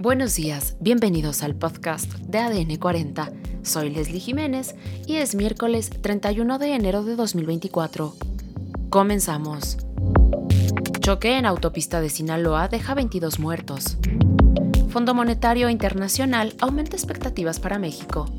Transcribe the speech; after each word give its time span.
Buenos 0.00 0.36
días, 0.36 0.76
bienvenidos 0.78 1.42
al 1.42 1.56
podcast 1.56 2.08
de 2.20 2.38
ADN 2.38 2.76
40. 2.76 3.32
Soy 3.64 3.90
Leslie 3.90 4.20
Jiménez 4.20 4.76
y 5.08 5.16
es 5.16 5.34
miércoles 5.34 5.90
31 5.90 6.60
de 6.60 6.72
enero 6.72 7.02
de 7.02 7.16
2024. 7.16 8.14
Comenzamos. 8.90 9.78
Choque 11.00 11.36
en 11.36 11.46
autopista 11.46 12.00
de 12.00 12.10
Sinaloa 12.10 12.68
deja 12.68 12.94
22 12.94 13.40
muertos. 13.40 13.96
Fondo 14.90 15.14
Monetario 15.14 15.68
Internacional 15.68 16.54
aumenta 16.60 16.94
expectativas 16.94 17.58
para 17.58 17.80
México. 17.80 18.30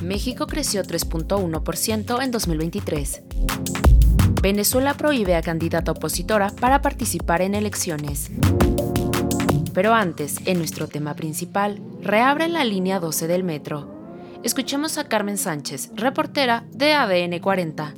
México 0.00 0.46
creció 0.46 0.84
3.1% 0.84 2.22
en 2.22 2.30
2023. 2.30 3.22
Venezuela 4.40 4.94
prohíbe 4.94 5.36
a 5.36 5.42
candidata 5.42 5.92
opositora 5.92 6.48
para 6.48 6.80
participar 6.80 7.42
en 7.42 7.54
elecciones. 7.54 8.30
Pero 9.78 9.94
antes, 9.94 10.40
en 10.44 10.58
nuestro 10.58 10.88
tema 10.88 11.14
principal, 11.14 11.78
reabre 12.02 12.48
la 12.48 12.64
línea 12.64 12.98
12 12.98 13.28
del 13.28 13.44
metro. 13.44 13.86
Escuchemos 14.42 14.98
a 14.98 15.04
Carmen 15.04 15.38
Sánchez, 15.38 15.92
reportera 15.94 16.64
de 16.72 16.94
ADN 16.94 17.38
40. 17.38 17.94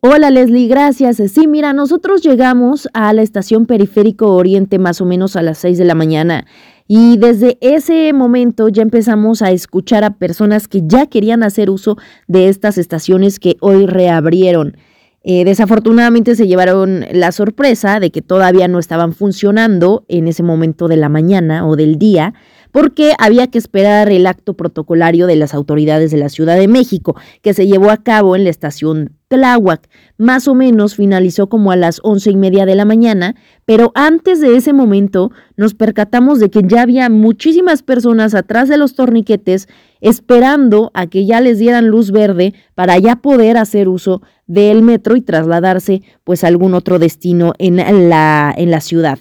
Hola 0.00 0.30
Leslie, 0.30 0.68
gracias. 0.68 1.16
Sí, 1.32 1.46
mira, 1.46 1.72
nosotros 1.72 2.20
llegamos 2.20 2.90
a 2.92 3.10
la 3.14 3.22
estación 3.22 3.64
Periférico 3.64 4.34
Oriente 4.34 4.78
más 4.78 5.00
o 5.00 5.06
menos 5.06 5.34
a 5.34 5.40
las 5.40 5.56
6 5.60 5.78
de 5.78 5.86
la 5.86 5.94
mañana 5.94 6.44
y 6.86 7.16
desde 7.16 7.56
ese 7.62 8.12
momento 8.12 8.68
ya 8.68 8.82
empezamos 8.82 9.40
a 9.40 9.50
escuchar 9.50 10.04
a 10.04 10.18
personas 10.18 10.68
que 10.68 10.82
ya 10.84 11.06
querían 11.06 11.42
hacer 11.42 11.70
uso 11.70 11.96
de 12.26 12.50
estas 12.50 12.76
estaciones 12.76 13.40
que 13.40 13.56
hoy 13.62 13.86
reabrieron. 13.86 14.76
Eh, 15.24 15.44
desafortunadamente 15.44 16.34
se 16.34 16.48
llevaron 16.48 17.04
la 17.12 17.30
sorpresa 17.30 18.00
de 18.00 18.10
que 18.10 18.22
todavía 18.22 18.66
no 18.66 18.80
estaban 18.80 19.12
funcionando 19.12 20.04
en 20.08 20.26
ese 20.26 20.42
momento 20.42 20.88
de 20.88 20.96
la 20.96 21.08
mañana 21.08 21.66
o 21.66 21.76
del 21.76 21.96
día, 21.96 22.34
porque 22.72 23.12
había 23.18 23.46
que 23.46 23.58
esperar 23.58 24.10
el 24.10 24.26
acto 24.26 24.54
protocolario 24.54 25.26
de 25.26 25.36
las 25.36 25.54
autoridades 25.54 26.10
de 26.10 26.16
la 26.16 26.28
Ciudad 26.30 26.56
de 26.56 26.66
México, 26.66 27.14
que 27.42 27.54
se 27.54 27.66
llevó 27.66 27.90
a 27.90 27.98
cabo 27.98 28.34
en 28.34 28.44
la 28.44 28.50
estación 28.50 29.12
Tláhuac. 29.28 29.88
Más 30.16 30.48
o 30.48 30.54
menos 30.54 30.96
finalizó 30.96 31.48
como 31.48 31.70
a 31.70 31.76
las 31.76 32.00
once 32.02 32.30
y 32.30 32.36
media 32.36 32.66
de 32.66 32.74
la 32.74 32.84
mañana, 32.84 33.36
pero 33.64 33.92
antes 33.94 34.40
de 34.40 34.56
ese 34.56 34.72
momento 34.72 35.30
nos 35.56 35.74
percatamos 35.74 36.40
de 36.40 36.50
que 36.50 36.62
ya 36.66 36.82
había 36.82 37.08
muchísimas 37.10 37.82
personas 37.82 38.34
atrás 38.34 38.68
de 38.68 38.78
los 38.78 38.94
torniquetes 38.94 39.68
esperando 40.02 40.90
a 40.92 41.06
que 41.06 41.24
ya 41.24 41.40
les 41.40 41.58
dieran 41.58 41.88
luz 41.88 42.10
verde 42.10 42.52
para 42.74 42.98
ya 42.98 43.16
poder 43.16 43.56
hacer 43.56 43.88
uso 43.88 44.20
del 44.46 44.82
metro 44.82 45.16
y 45.16 45.22
trasladarse 45.22 46.02
pues 46.24 46.44
a 46.44 46.48
algún 46.48 46.74
otro 46.74 46.98
destino 46.98 47.54
en 47.58 47.76
la, 48.10 48.52
en 48.54 48.70
la 48.70 48.80
ciudad. 48.82 49.18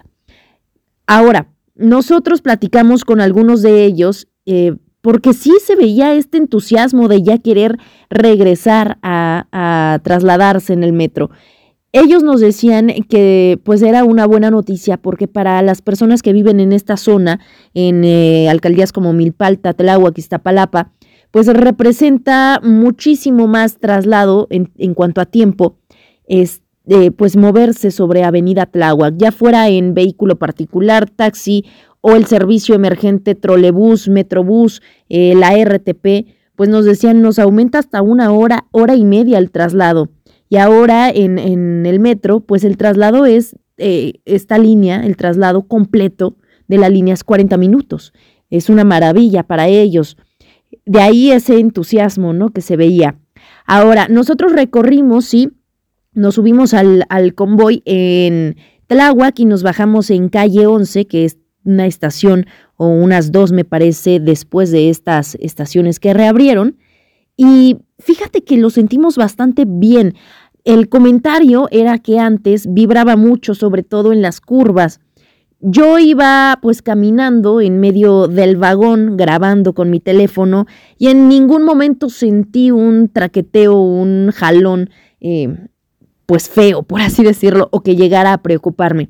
Ahora, 1.07 1.47
nosotros 1.75 2.41
platicamos 2.41 3.05
con 3.05 3.21
algunos 3.21 3.61
de 3.61 3.85
ellos 3.85 4.27
eh, 4.45 4.75
porque 5.01 5.33
sí 5.33 5.53
se 5.63 5.75
veía 5.75 6.13
este 6.13 6.37
entusiasmo 6.37 7.07
de 7.07 7.23
ya 7.23 7.37
querer 7.39 7.77
regresar 8.09 8.97
a, 9.01 9.99
trasladarse 10.03 10.73
en 10.73 10.83
el 10.83 10.93
metro. 10.93 11.31
Ellos 11.93 12.23
nos 12.23 12.39
decían 12.39 12.87
que 13.09 13.59
pues 13.63 13.81
era 13.81 14.05
una 14.05 14.25
buena 14.25 14.49
noticia 14.49 14.95
porque 14.95 15.27
para 15.27 15.61
las 15.61 15.81
personas 15.81 16.21
que 16.21 16.31
viven 16.31 16.61
en 16.61 16.71
esta 16.71 16.95
zona, 16.95 17.41
en 17.73 18.05
eh, 18.05 18.49
alcaldías 18.49 18.93
como 18.93 19.11
Milpalta, 19.11 19.73
Tláhuac, 19.73 20.17
Iztapalapa, 20.17 20.93
pues 21.31 21.47
representa 21.47 22.61
muchísimo 22.63 23.47
más 23.47 23.77
traslado 23.77 24.47
en, 24.51 24.71
en 24.77 24.93
cuanto 24.93 25.19
a 25.19 25.25
tiempo. 25.25 25.79
Este, 26.27 27.11
pues 27.11 27.35
moverse 27.35 27.91
sobre 27.91 28.23
Avenida 28.23 28.67
Tláhuac, 28.67 29.15
ya 29.17 29.33
fuera 29.33 29.67
en 29.67 29.93
vehículo 29.93 30.37
particular, 30.37 31.09
taxi 31.09 31.65
o 31.99 32.15
el 32.15 32.25
servicio 32.25 32.73
emergente 32.73 33.35
trolebús, 33.35 34.07
metrobús, 34.07 34.81
eh, 35.09 35.35
la 35.35 35.51
RTP, 35.61 36.27
pues 36.55 36.69
nos 36.69 36.85
decían 36.85 37.21
nos 37.21 37.37
aumenta 37.37 37.79
hasta 37.79 38.01
una 38.01 38.31
hora, 38.31 38.65
hora 38.71 38.95
y 38.95 39.03
media 39.03 39.37
el 39.37 39.51
traslado. 39.51 40.09
Y 40.51 40.57
ahora 40.57 41.09
en, 41.09 41.39
en 41.39 41.85
el 41.85 42.01
metro, 42.01 42.41
pues 42.41 42.65
el 42.65 42.75
traslado 42.75 43.25
es 43.25 43.55
eh, 43.77 44.15
esta 44.25 44.57
línea, 44.57 44.97
el 45.05 45.15
traslado 45.15 45.65
completo 45.65 46.35
de 46.67 46.77
la 46.77 46.89
línea 46.89 47.13
es 47.13 47.23
40 47.23 47.55
minutos. 47.55 48.11
Es 48.49 48.69
una 48.69 48.83
maravilla 48.83 49.43
para 49.43 49.69
ellos. 49.69 50.17
De 50.85 50.99
ahí 50.99 51.31
ese 51.31 51.57
entusiasmo, 51.57 52.33
¿no? 52.33 52.49
Que 52.49 52.59
se 52.59 52.75
veía. 52.75 53.17
Ahora, 53.65 54.09
nosotros 54.09 54.51
recorrimos, 54.51 55.23
sí, 55.23 55.51
nos 56.11 56.35
subimos 56.35 56.73
al, 56.73 57.05
al 57.07 57.33
convoy 57.33 57.81
en 57.85 58.57
Tláhuac 58.87 59.39
y 59.39 59.45
nos 59.45 59.63
bajamos 59.63 60.09
en 60.09 60.27
calle 60.27 60.67
11, 60.67 61.07
que 61.07 61.23
es 61.23 61.37
una 61.63 61.85
estación 61.85 62.45
o 62.75 62.89
unas 62.89 63.31
dos, 63.31 63.53
me 63.53 63.63
parece, 63.63 64.19
después 64.19 64.69
de 64.71 64.89
estas 64.89 65.35
estaciones 65.35 66.01
que 66.01 66.13
reabrieron. 66.13 66.75
Y 67.37 67.77
fíjate 67.99 68.43
que 68.43 68.57
lo 68.57 68.69
sentimos 68.69 69.17
bastante 69.17 69.63
bien. 69.65 70.15
El 70.63 70.89
comentario 70.89 71.67
era 71.71 71.97
que 71.97 72.19
antes 72.19 72.71
vibraba 72.71 73.15
mucho, 73.15 73.55
sobre 73.55 73.83
todo 73.83 74.13
en 74.13 74.21
las 74.21 74.41
curvas. 74.41 74.99
Yo 75.59 75.99
iba 75.99 76.57
pues 76.61 76.81
caminando 76.81 77.61
en 77.61 77.79
medio 77.79 78.27
del 78.27 78.57
vagón 78.57 79.15
grabando 79.15 79.73
con 79.73 79.91
mi 79.91 79.99
teléfono 79.99 80.65
y 80.97 81.07
en 81.07 81.27
ningún 81.27 81.63
momento 81.63 82.09
sentí 82.09 82.71
un 82.71 83.09
traqueteo, 83.09 83.79
un 83.79 84.31
jalón 84.31 84.89
eh, 85.19 85.67
pues 86.25 86.49
feo, 86.49 86.81
por 86.81 87.01
así 87.01 87.23
decirlo, 87.23 87.69
o 87.71 87.81
que 87.81 87.95
llegara 87.95 88.33
a 88.33 88.41
preocuparme. 88.41 89.09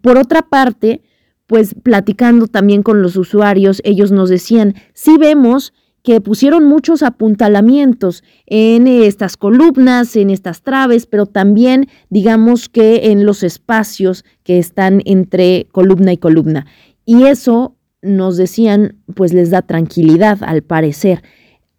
Por 0.00 0.16
otra 0.16 0.42
parte, 0.42 1.02
pues 1.46 1.74
platicando 1.74 2.46
también 2.46 2.82
con 2.82 3.02
los 3.02 3.16
usuarios, 3.16 3.80
ellos 3.84 4.12
nos 4.12 4.28
decían, 4.28 4.74
sí 4.92 5.16
vemos 5.18 5.72
que 6.02 6.20
pusieron 6.20 6.64
muchos 6.64 7.02
apuntalamientos 7.02 8.22
en 8.46 8.86
estas 8.86 9.36
columnas, 9.36 10.16
en 10.16 10.30
estas 10.30 10.62
traves, 10.62 11.06
pero 11.06 11.26
también 11.26 11.88
digamos 12.08 12.68
que 12.68 13.10
en 13.10 13.26
los 13.26 13.42
espacios 13.42 14.24
que 14.42 14.58
están 14.58 15.02
entre 15.04 15.66
columna 15.72 16.12
y 16.12 16.16
columna. 16.16 16.66
Y 17.04 17.24
eso 17.24 17.76
nos 18.00 18.36
decían, 18.36 18.96
pues 19.14 19.32
les 19.32 19.50
da 19.50 19.62
tranquilidad 19.62 20.38
al 20.42 20.62
parecer. 20.62 21.22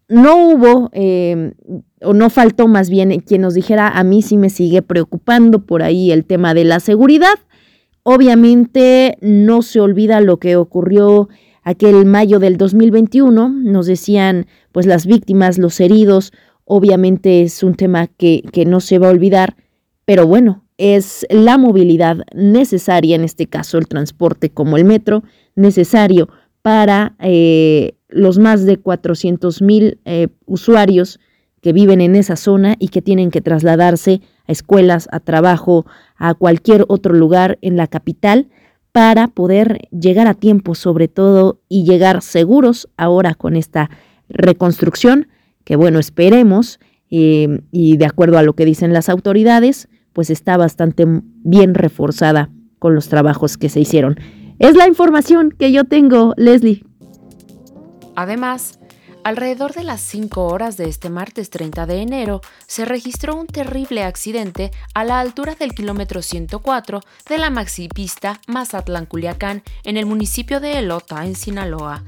No 0.07 0.49
hubo 0.49 0.89
eh, 0.91 1.53
o 2.01 2.13
no 2.13 2.29
faltó 2.29 2.67
más 2.67 2.89
bien 2.89 3.19
quien 3.21 3.41
nos 3.41 3.53
dijera, 3.53 3.89
a 3.89 4.03
mí 4.03 4.21
sí 4.21 4.37
me 4.37 4.49
sigue 4.49 4.81
preocupando 4.81 5.65
por 5.65 5.83
ahí 5.83 6.11
el 6.11 6.25
tema 6.25 6.53
de 6.53 6.65
la 6.65 6.79
seguridad. 6.79 7.35
Obviamente 8.03 9.17
no 9.21 9.61
se 9.61 9.79
olvida 9.79 10.21
lo 10.21 10.37
que 10.37 10.55
ocurrió 10.55 11.29
aquel 11.69 12.03
mayo 12.05 12.39
del 12.39 12.57
2021, 12.57 13.47
nos 13.47 13.85
decían 13.85 14.47
pues 14.71 14.87
las 14.87 15.05
víctimas, 15.05 15.59
los 15.59 15.79
heridos, 15.79 16.33
obviamente 16.65 17.43
es 17.43 17.61
un 17.61 17.75
tema 17.75 18.07
que, 18.07 18.41
que 18.51 18.65
no 18.65 18.79
se 18.79 18.97
va 18.97 19.07
a 19.07 19.11
olvidar, 19.11 19.55
pero 20.03 20.25
bueno, 20.25 20.65
es 20.79 21.27
la 21.29 21.59
movilidad 21.59 22.25
necesaria, 22.33 23.15
en 23.15 23.23
este 23.23 23.45
caso 23.45 23.77
el 23.77 23.87
transporte 23.87 24.49
como 24.49 24.77
el 24.77 24.83
metro, 24.83 25.23
necesario 25.55 26.29
para 26.63 27.15
eh, 27.19 27.93
los 28.07 28.39
más 28.39 28.65
de 28.65 28.77
400 28.77 29.61
mil 29.61 29.99
eh, 30.05 30.29
usuarios 30.47 31.19
que 31.61 31.71
viven 31.71 32.01
en 32.01 32.15
esa 32.15 32.35
zona 32.35 32.77
y 32.79 32.87
que 32.87 33.03
tienen 33.03 33.29
que 33.29 33.41
trasladarse 33.41 34.21
a 34.47 34.51
escuelas, 34.51 35.07
a 35.11 35.19
trabajo, 35.19 35.85
a 36.15 36.33
cualquier 36.33 36.85
otro 36.87 37.13
lugar 37.13 37.59
en 37.61 37.77
la 37.77 37.85
capital 37.85 38.47
para 38.91 39.27
poder 39.27 39.87
llegar 39.91 40.27
a 40.27 40.33
tiempo 40.33 40.75
sobre 40.75 41.07
todo 41.07 41.61
y 41.69 41.83
llegar 41.85 42.21
seguros 42.21 42.89
ahora 42.97 43.35
con 43.35 43.55
esta 43.55 43.89
reconstrucción 44.29 45.27
que 45.69 45.75
bueno, 45.75 45.99
esperemos 45.99 46.79
eh, 47.11 47.61
y 47.71 47.97
de 47.97 48.05
acuerdo 48.05 48.39
a 48.39 48.43
lo 48.43 48.53
que 48.53 48.65
dicen 48.65 48.91
las 48.91 49.07
autoridades, 49.07 49.87
pues 50.13 50.31
está 50.31 50.57
bastante 50.57 51.05
bien 51.43 51.75
reforzada 51.75 52.49
con 52.79 52.95
los 52.95 53.07
trabajos 53.07 53.57
que 53.57 53.69
se 53.69 53.79
hicieron. 53.79 54.15
Es 54.57 54.75
la 54.75 54.87
información 54.87 55.51
que 55.51 55.71
yo 55.71 55.83
tengo, 55.83 56.33
Leslie. 56.37 56.83
Además, 58.15 58.78
Alrededor 59.23 59.73
de 59.73 59.83
las 59.83 59.99
5 60.01 60.45
horas 60.45 60.77
de 60.77 60.87
este 60.87 61.09
martes 61.09 61.49
30 61.49 61.85
de 61.85 62.01
enero 62.01 62.41
se 62.67 62.85
registró 62.85 63.35
un 63.35 63.47
terrible 63.47 64.03
accidente 64.03 64.71
a 64.93 65.03
la 65.03 65.19
altura 65.19 65.55
del 65.55 65.73
kilómetro 65.75 66.21
104 66.21 67.01
de 67.27 67.37
la 67.37 67.49
maxipista 67.49 68.39
Mazatlán-Culiacán 68.47 69.61
en 69.83 69.97
el 69.97 70.05
municipio 70.05 70.61
de 70.61 70.79
Elota, 70.79 71.25
en 71.25 71.35
Sinaloa. 71.35 72.03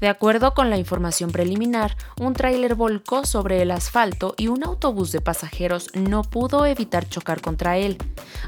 De 0.00 0.08
acuerdo 0.08 0.54
con 0.54 0.68
la 0.68 0.78
información 0.78 1.30
preliminar, 1.30 1.96
un 2.20 2.34
tráiler 2.34 2.74
volcó 2.74 3.24
sobre 3.24 3.62
el 3.62 3.70
asfalto 3.70 4.34
y 4.36 4.48
un 4.48 4.64
autobús 4.64 5.12
de 5.12 5.20
pasajeros 5.20 5.90
no 5.94 6.22
pudo 6.22 6.66
evitar 6.66 7.08
chocar 7.08 7.40
contra 7.40 7.76
él. 7.78 7.98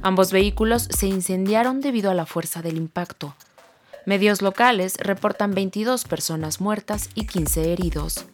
Ambos 0.02 0.32
vehículos 0.32 0.88
se 0.90 1.06
incendiaron 1.06 1.80
debido 1.80 2.10
a 2.10 2.14
la 2.14 2.26
fuerza 2.26 2.60
del 2.60 2.76
impacto. 2.76 3.34
Medios 4.06 4.42
locales 4.42 4.96
reportan 4.98 5.54
22 5.54 6.04
personas 6.04 6.60
muertas 6.60 7.10
y 7.14 7.26
15 7.26 7.72
heridos. 7.72 8.24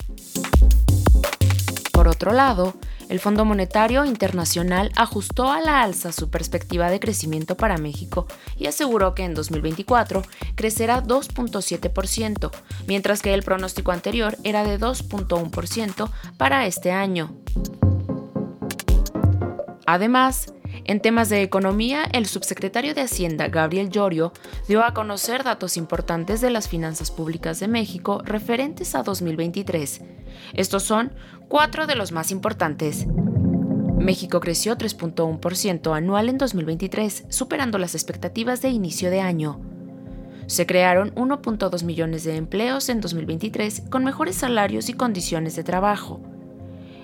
Por 1.92 2.08
otro 2.08 2.32
lado, 2.32 2.74
el 3.08 3.20
Fondo 3.20 3.44
Monetario 3.44 4.04
Internacional 4.04 4.92
ajustó 4.96 5.50
a 5.50 5.60
la 5.60 5.82
alza 5.82 6.12
su 6.12 6.30
perspectiva 6.30 6.90
de 6.90 7.00
crecimiento 7.00 7.56
para 7.56 7.78
México 7.78 8.26
y 8.56 8.66
aseguró 8.66 9.14
que 9.14 9.24
en 9.24 9.34
2024 9.34 10.22
crecerá 10.54 11.02
2.7%, 11.02 12.50
mientras 12.86 13.22
que 13.22 13.34
el 13.34 13.42
pronóstico 13.42 13.92
anterior 13.92 14.36
era 14.44 14.64
de 14.64 14.78
2.1% 14.78 16.10
para 16.36 16.66
este 16.66 16.92
año. 16.92 17.34
Además, 19.86 20.52
en 20.86 21.00
temas 21.00 21.28
de 21.28 21.42
economía, 21.42 22.04
el 22.12 22.26
subsecretario 22.26 22.94
de 22.94 23.02
Hacienda, 23.02 23.48
Gabriel 23.48 23.90
Llorio, 23.90 24.32
dio 24.68 24.84
a 24.84 24.94
conocer 24.94 25.42
datos 25.42 25.76
importantes 25.76 26.40
de 26.40 26.50
las 26.50 26.68
finanzas 26.68 27.10
públicas 27.10 27.58
de 27.58 27.66
México 27.66 28.22
referentes 28.24 28.94
a 28.94 29.02
2023. 29.02 30.02
Estos 30.54 30.84
son 30.84 31.12
cuatro 31.48 31.86
de 31.86 31.96
los 31.96 32.12
más 32.12 32.30
importantes. 32.30 33.06
México 33.98 34.38
creció 34.38 34.78
3.1% 34.78 35.96
anual 35.96 36.28
en 36.28 36.38
2023, 36.38 37.24
superando 37.30 37.78
las 37.78 37.94
expectativas 37.94 38.62
de 38.62 38.68
inicio 38.68 39.10
de 39.10 39.20
año. 39.20 39.60
Se 40.46 40.66
crearon 40.66 41.12
1.2 41.16 41.82
millones 41.82 42.22
de 42.22 42.36
empleos 42.36 42.88
en 42.88 43.00
2023 43.00 43.84
con 43.90 44.04
mejores 44.04 44.36
salarios 44.36 44.88
y 44.88 44.92
condiciones 44.92 45.56
de 45.56 45.64
trabajo. 45.64 46.20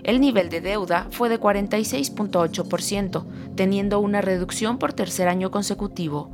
El 0.04 0.20
nivel 0.20 0.50
de 0.50 0.60
deuda 0.60 1.06
fue 1.10 1.28
de 1.28 1.38
46.8%, 1.38 3.25
teniendo 3.54 4.00
una 4.00 4.20
reducción 4.20 4.78
por 4.78 4.93
tercer 4.93 5.28
año 5.28 5.50
consecutivo. 5.50 6.31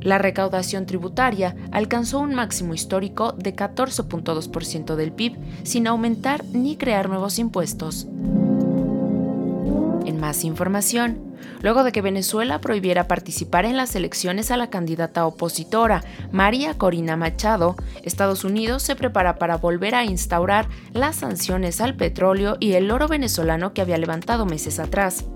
La 0.00 0.18
recaudación 0.18 0.86
tributaria 0.86 1.56
alcanzó 1.72 2.20
un 2.20 2.34
máximo 2.34 2.74
histórico 2.74 3.32
de 3.32 3.54
14.2% 3.54 4.94
del 4.94 5.12
PIB 5.12 5.36
sin 5.64 5.86
aumentar 5.86 6.44
ni 6.46 6.76
crear 6.76 7.08
nuevos 7.08 7.38
impuestos. 7.38 8.06
En 10.08 10.18
más 10.18 10.42
información, 10.44 11.36
luego 11.60 11.84
de 11.84 11.92
que 11.92 12.00
Venezuela 12.00 12.62
prohibiera 12.62 13.06
participar 13.06 13.66
en 13.66 13.76
las 13.76 13.94
elecciones 13.94 14.50
a 14.50 14.56
la 14.56 14.70
candidata 14.70 15.26
opositora 15.26 16.02
María 16.32 16.78
Corina 16.78 17.18
Machado, 17.18 17.76
Estados 18.04 18.42
Unidos 18.42 18.82
se 18.82 18.96
prepara 18.96 19.36
para 19.36 19.58
volver 19.58 19.94
a 19.94 20.06
instaurar 20.06 20.66
las 20.94 21.16
sanciones 21.16 21.82
al 21.82 21.94
petróleo 21.94 22.56
y 22.58 22.72
el 22.72 22.90
oro 22.90 23.06
venezolano 23.06 23.74
que 23.74 23.82
había 23.82 23.98
levantado 23.98 24.46
meses 24.46 24.78
atrás. 24.78 25.26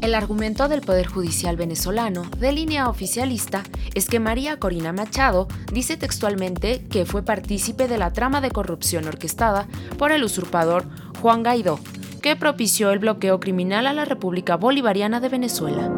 El 0.00 0.16
argumento 0.16 0.66
del 0.66 0.80
Poder 0.80 1.06
Judicial 1.06 1.56
venezolano, 1.56 2.28
de 2.40 2.50
línea 2.50 2.88
oficialista, 2.88 3.62
es 3.94 4.08
que 4.08 4.18
María 4.18 4.58
Corina 4.58 4.92
Machado 4.92 5.46
dice 5.72 5.96
textualmente 5.96 6.84
que 6.90 7.06
fue 7.06 7.22
partícipe 7.22 7.86
de 7.86 7.98
la 7.98 8.12
trama 8.12 8.40
de 8.40 8.50
corrupción 8.50 9.06
orquestada 9.06 9.68
por 9.96 10.10
el 10.10 10.24
usurpador 10.24 10.86
Juan 11.22 11.44
Guaidó, 11.44 11.78
que 12.20 12.36
propició 12.36 12.90
el 12.90 12.98
bloqueo 12.98 13.40
criminal 13.40 13.86
a 13.86 13.92
la 13.92 14.04
República 14.04 14.56
Bolivariana 14.56 15.20
de 15.20 15.28
Venezuela. 15.28 15.90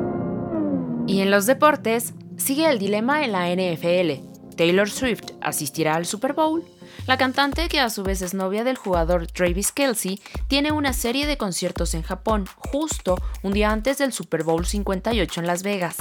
Y 1.06 1.20
en 1.20 1.30
los 1.30 1.46
deportes, 1.46 2.14
sigue 2.36 2.68
el 2.68 2.78
dilema 2.78 3.24
en 3.24 3.32
la 3.32 3.48
NFL. 3.48 4.24
Taylor 4.56 4.90
Swift 4.90 5.30
asistirá 5.40 5.94
al 5.94 6.04
Super 6.04 6.32
Bowl. 6.32 6.64
La 7.06 7.16
cantante, 7.16 7.68
que 7.68 7.80
a 7.80 7.90
su 7.90 8.02
vez 8.02 8.22
es 8.22 8.34
novia 8.34 8.64
del 8.64 8.76
jugador 8.76 9.26
Travis 9.26 9.72
Kelsey, 9.72 10.20
tiene 10.48 10.72
una 10.72 10.92
serie 10.92 11.26
de 11.26 11.38
conciertos 11.38 11.94
en 11.94 12.02
Japón, 12.02 12.46
justo 12.56 13.16
un 13.42 13.52
día 13.52 13.70
antes 13.70 13.98
del 13.98 14.12
Super 14.12 14.42
Bowl 14.42 14.66
58 14.66 15.40
en 15.40 15.46
Las 15.46 15.62
Vegas. 15.62 15.96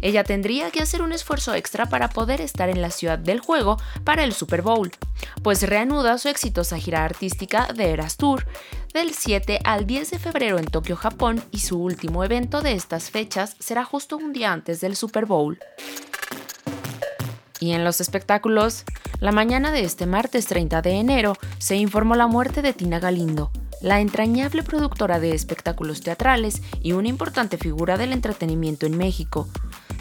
Ella 0.00 0.24
tendría 0.24 0.70
que 0.70 0.82
hacer 0.82 1.02
un 1.02 1.12
esfuerzo 1.12 1.54
extra 1.54 1.86
para 1.86 2.08
poder 2.08 2.40
estar 2.40 2.68
en 2.68 2.82
la 2.82 2.90
ciudad 2.90 3.18
del 3.18 3.40
juego 3.40 3.76
para 4.04 4.24
el 4.24 4.32
Super 4.32 4.62
Bowl, 4.62 4.92
pues 5.42 5.62
reanuda 5.62 6.18
su 6.18 6.28
exitosa 6.28 6.78
gira 6.78 7.04
artística 7.04 7.68
de 7.74 7.90
Eras 7.90 8.16
Tour 8.16 8.46
del 8.92 9.12
7 9.12 9.60
al 9.64 9.86
10 9.86 10.10
de 10.10 10.18
febrero 10.18 10.58
en 10.58 10.66
Tokio, 10.66 10.96
Japón, 10.96 11.42
y 11.50 11.60
su 11.60 11.78
último 11.78 12.24
evento 12.24 12.62
de 12.62 12.72
estas 12.72 13.10
fechas 13.10 13.56
será 13.58 13.84
justo 13.84 14.16
un 14.16 14.32
día 14.32 14.52
antes 14.52 14.80
del 14.80 14.96
Super 14.96 15.26
Bowl. 15.26 15.58
Y 17.60 17.72
en 17.72 17.84
los 17.84 18.00
espectáculos, 18.00 18.84
la 19.20 19.32
mañana 19.32 19.72
de 19.72 19.82
este 19.82 20.06
martes 20.06 20.46
30 20.46 20.82
de 20.82 20.92
enero 20.92 21.34
se 21.58 21.76
informó 21.76 22.14
la 22.14 22.26
muerte 22.26 22.62
de 22.62 22.72
Tina 22.72 22.98
Galindo, 22.98 23.50
la 23.80 24.00
entrañable 24.00 24.62
productora 24.62 25.20
de 25.20 25.34
espectáculos 25.34 26.00
teatrales 26.00 26.62
y 26.82 26.92
una 26.92 27.08
importante 27.08 27.58
figura 27.58 27.96
del 27.96 28.12
entretenimiento 28.12 28.86
en 28.86 28.96
México. 28.96 29.48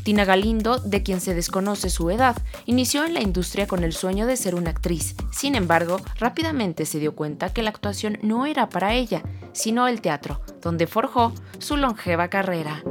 Tina 0.04 0.24
Galindo, 0.24 0.78
de 0.78 1.02
quien 1.02 1.20
se 1.20 1.34
desconoce 1.34 1.90
su 1.90 2.12
edad, 2.12 2.36
inició 2.68 3.06
en 3.06 3.16
la 3.16 3.22
industria 3.22 3.66
con 3.66 3.84
el 3.84 3.92
sueño 3.92 4.28
de 4.28 4.38
ser 4.38 4.54
una 4.54 4.70
actriz. 4.70 5.16
Sin 5.32 5.56
embargo, 5.56 5.98
rápidamente 6.20 6.86
se 6.86 7.00
dio 7.00 7.16
cuenta 7.16 7.52
que 7.52 7.64
la 7.64 7.72
actuación 7.72 8.20
no 8.22 8.46
era 8.46 8.70
para 8.70 8.94
ella, 8.94 9.24
sino 9.52 9.88
el 9.88 10.02
teatro, 10.02 10.42
donde 10.62 10.86
forjó 10.86 11.34
su 11.58 11.76
longeva 11.76 12.28
carrera. 12.28 12.84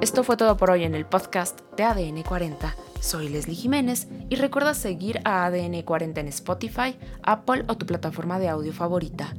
Esto 0.00 0.24
fue 0.24 0.38
todo 0.38 0.56
por 0.56 0.70
hoy 0.70 0.84
en 0.84 0.94
el 0.94 1.04
podcast 1.04 1.60
de 1.76 1.82
ADN 1.82 2.22
40. 2.22 2.74
Soy 3.00 3.28
Leslie 3.28 3.54
Jiménez 3.54 4.08
y 4.30 4.36
recuerda 4.36 4.72
seguir 4.72 5.20
a 5.24 5.44
ADN 5.44 5.82
40 5.82 6.20
en 6.22 6.28
Spotify, 6.28 6.96
Apple 7.22 7.64
o 7.68 7.76
tu 7.76 7.84
plataforma 7.84 8.38
de 8.38 8.48
audio 8.48 8.72
favorita. 8.72 9.34